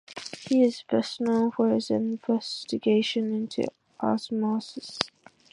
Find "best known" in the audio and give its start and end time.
0.89-1.51